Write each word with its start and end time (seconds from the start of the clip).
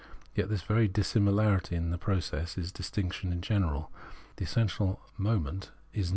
Yet 0.33 0.49
this 0.49 0.63
very 0.63 0.87
dissimilarity 0.87 1.75
is 1.75 1.91
the 1.91 1.97
process 1.99 2.57
of 2.57 2.73
distinction 2.73 3.31
in 3.31 3.41
general, 3.41 3.91
the 4.37 4.45
essential 4.45 4.99
moment 5.15 5.69
in 5.93 5.99
know 6.01 6.05
* 6.05 6.05
C'p. 6.05 6.09